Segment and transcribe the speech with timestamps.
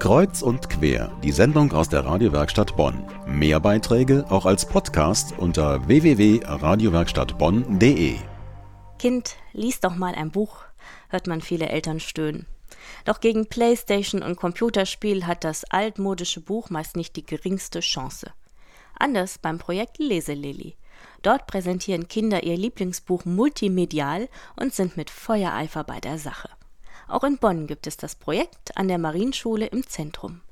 [0.00, 3.04] Kreuz und quer, die Sendung aus der Radiowerkstatt Bonn.
[3.26, 8.16] Mehr Beiträge auch als Podcast unter www.radiowerkstattbonn.de.
[8.98, 10.64] Kind, lies doch mal ein Buch,
[11.10, 12.46] hört man viele Eltern stöhnen.
[13.04, 18.32] Doch gegen Playstation und Computerspiel hat das altmodische Buch meist nicht die geringste Chance.
[18.98, 20.76] Anders beim Projekt Leselilly.
[21.20, 26.48] Dort präsentieren Kinder ihr Lieblingsbuch multimedial und sind mit Feuereifer bei der Sache.
[27.10, 30.42] Auch in Bonn gibt es das Projekt an der Marienschule im Zentrum,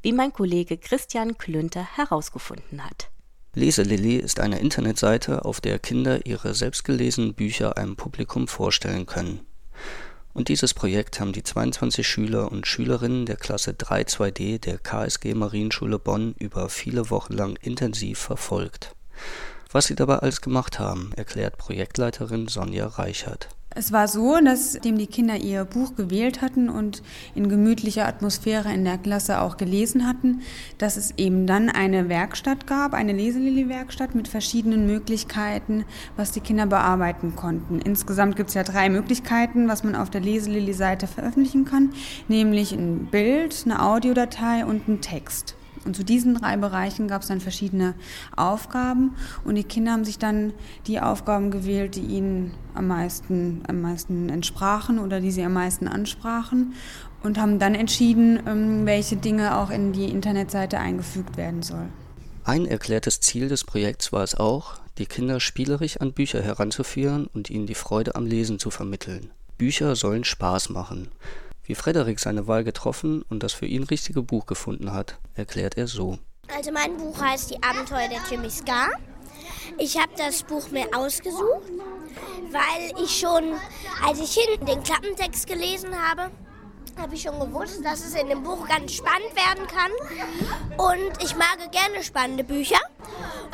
[0.00, 3.10] wie mein Kollege Christian Klünter herausgefunden hat.
[3.54, 9.40] Leselilly ist eine Internetseite, auf der Kinder ihre selbstgelesenen Bücher einem Publikum vorstellen können.
[10.34, 15.98] Und dieses Projekt haben die 22 Schüler und Schülerinnen der Klasse 3-2D der KSG Marienschule
[15.98, 18.94] Bonn über viele Wochen lang intensiv verfolgt.
[19.72, 23.48] Was sie dabei alles gemacht haben, erklärt Projektleiterin Sonja Reichert.
[23.76, 27.02] Es war so, dass dem die Kinder ihr Buch gewählt hatten und
[27.34, 30.42] in gemütlicher Atmosphäre in der Klasse auch gelesen hatten,
[30.78, 35.84] dass es eben dann eine Werkstatt gab, eine Leselilly-Werkstatt mit verschiedenen Möglichkeiten,
[36.16, 37.80] was die Kinder bearbeiten konnten.
[37.80, 41.92] Insgesamt gibt es ja drei Möglichkeiten, was man auf der Leselilly-Seite veröffentlichen kann,
[42.28, 45.56] nämlich ein Bild, eine Audiodatei und ein Text.
[45.84, 47.94] Und zu diesen drei Bereichen gab es dann verschiedene
[48.36, 50.52] Aufgaben und die Kinder haben sich dann
[50.86, 55.88] die Aufgaben gewählt, die ihnen am meisten, am meisten entsprachen oder die sie am meisten
[55.88, 56.74] ansprachen
[57.22, 61.86] und haben dann entschieden, ähm, welche Dinge auch in die Internetseite eingefügt werden soll.
[62.44, 67.50] Ein erklärtes Ziel des Projekts war es auch, die Kinder spielerisch an Bücher heranzuführen und
[67.50, 69.30] ihnen die Freude am Lesen zu vermitteln.
[69.56, 71.08] Bücher sollen Spaß machen.
[71.66, 75.86] Wie Frederik seine Wahl getroffen und das für ihn richtige Buch gefunden hat, erklärt er
[75.86, 76.18] so.
[76.54, 78.90] Also mein Buch heißt Die Abenteuer der Jimmy Scar.
[79.78, 81.62] Ich habe das Buch mir ausgesucht,
[82.50, 83.54] weil ich schon,
[84.06, 86.30] als ich hinten den Klappentext gelesen habe,
[86.98, 89.90] habe ich schon gewusst, dass es in dem Buch ganz spannend werden kann.
[90.76, 92.78] Und ich mag gerne spannende Bücher.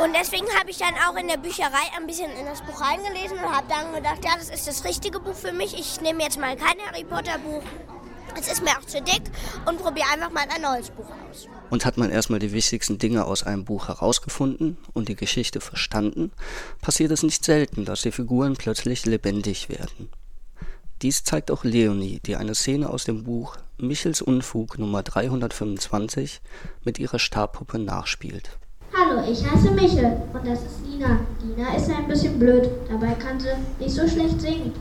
[0.02, 3.38] Und deswegen habe ich dann auch in der Bücherei ein bisschen in das Buch reingelesen
[3.38, 5.78] und habe dann gedacht, ja, das ist das richtige Buch für mich.
[5.78, 7.62] Ich nehme jetzt mal kein Harry Potter Buch,
[8.38, 9.22] es ist mir auch zu dick
[9.66, 11.48] und probiere einfach mal ein neues Buch aus.
[11.70, 16.32] Und hat man erstmal die wichtigsten Dinge aus einem Buch herausgefunden und die Geschichte verstanden,
[16.80, 20.08] passiert es nicht selten, dass die Figuren plötzlich lebendig werden.
[21.02, 26.42] Dies zeigt auch Leonie, die eine Szene aus dem Buch Michels Unfug Nummer 325
[26.84, 28.50] mit ihrer Stabpuppe nachspielt.
[28.92, 31.20] Hallo, ich heiße Michel und das ist Lina.
[31.42, 33.48] Lina ist ein bisschen blöd, dabei kann sie
[33.78, 34.72] nicht so schlecht singen.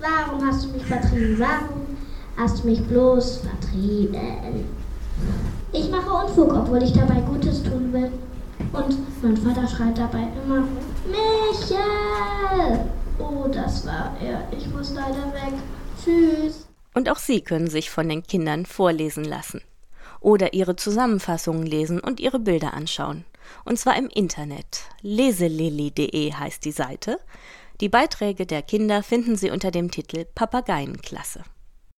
[0.00, 1.38] Warum hast du mich vertrieben?
[1.38, 1.83] Warum
[2.36, 4.64] hast mich bloß vertrieben.
[5.72, 8.12] Ich mache Unfug, obwohl ich dabei Gutes tun will.
[8.72, 10.66] Und mein Vater schreit dabei immer,
[11.10, 12.80] Michael!
[13.18, 14.46] Oh, das war er.
[14.56, 15.54] Ich muss leider weg.
[16.02, 16.66] Tschüss.
[16.94, 19.62] Und auch Sie können sich von den Kindern vorlesen lassen.
[20.20, 23.24] Oder ihre Zusammenfassungen lesen und ihre Bilder anschauen.
[23.64, 24.82] Und zwar im Internet.
[25.02, 27.18] Leselili.de heißt die Seite.
[27.80, 31.42] Die Beiträge der Kinder finden Sie unter dem Titel Papageienklasse.